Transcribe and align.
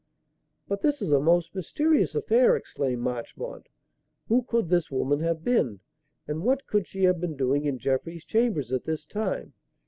"But 0.67 0.81
this 0.81 0.99
is 0.99 1.11
a 1.11 1.19
most 1.19 1.53
mysterious 1.53 2.15
affair," 2.15 2.55
exclaimed 2.55 3.03
Marchmont. 3.03 3.69
"Who 4.29 4.41
could 4.41 4.67
this 4.69 4.89
woman 4.89 5.19
have 5.19 5.43
been, 5.43 5.79
and 6.27 6.41
what 6.41 6.65
could 6.65 6.87
she 6.87 7.03
have 7.03 7.19
been 7.21 7.37
doing 7.37 7.65
in 7.65 7.77
Jeffrey's 7.77 8.25
chambers 8.25 8.71
at 8.71 8.85
this 8.85 9.05
time? 9.05 9.53